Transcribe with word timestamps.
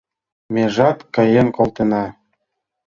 Межат 0.53 0.97
каен 1.15 1.47
колтена 1.57 2.03